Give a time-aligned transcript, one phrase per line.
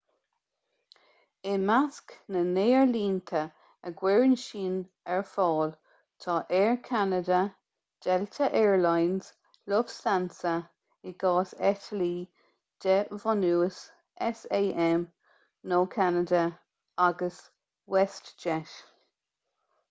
[1.49, 3.41] i measc na n-aerlínte
[3.89, 4.79] a gcuireann siad sin
[5.15, 5.75] ar fáil
[6.25, 7.41] tá air canada
[8.07, 9.29] delta air lines
[9.75, 10.55] lufthansa
[11.11, 12.11] i gcás eitiltí
[12.89, 13.79] de bhunús
[14.43, 15.07] sam
[15.73, 16.45] nó ceanada
[17.11, 17.39] agus
[17.97, 18.77] westjet